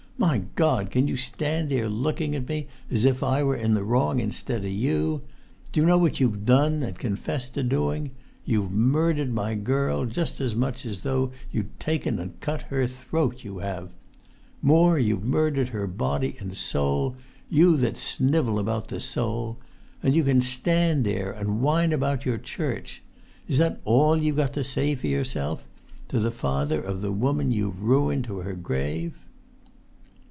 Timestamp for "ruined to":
27.81-28.37